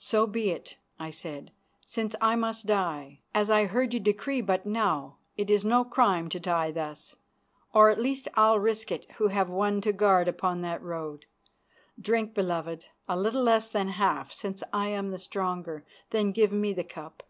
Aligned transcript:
"So 0.00 0.26
be 0.26 0.50
it," 0.50 0.76
I 0.98 1.10
said. 1.10 1.52
"Since 1.86 2.16
I 2.20 2.34
must 2.34 2.66
die, 2.66 3.20
as 3.32 3.48
I 3.48 3.66
heard 3.66 3.94
you 3.94 4.00
decree 4.00 4.40
but 4.40 4.66
now, 4.66 5.18
it 5.36 5.50
is 5.50 5.64
no 5.64 5.84
crime 5.84 6.28
to 6.30 6.40
die 6.40 6.72
thus, 6.72 7.14
or 7.72 7.88
at 7.88 8.00
least 8.00 8.26
I'll 8.34 8.58
risk 8.58 8.90
it 8.90 9.08
who 9.18 9.28
have 9.28 9.48
one 9.48 9.80
to 9.82 9.92
guard 9.92 10.26
upon 10.26 10.62
that 10.62 10.82
road. 10.82 11.26
Drink, 12.00 12.34
beloved, 12.34 12.86
a 13.08 13.16
little 13.16 13.44
less 13.44 13.68
than 13.68 13.90
half 13.90 14.32
since 14.32 14.64
I 14.72 14.88
am 14.88 15.12
the 15.12 15.20
stronger. 15.20 15.86
Then 16.10 16.32
give 16.32 16.50
me 16.50 16.72
the 16.72 16.82
cup." 16.82 17.22